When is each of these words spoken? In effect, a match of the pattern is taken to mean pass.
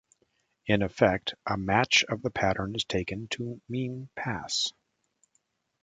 In 0.65 0.81
effect, 0.81 1.35
a 1.45 1.57
match 1.57 2.03
of 2.05 2.23
the 2.23 2.31
pattern 2.31 2.73
is 2.73 2.85
taken 2.85 3.27
to 3.33 3.61
mean 3.69 4.09
pass. 4.15 4.73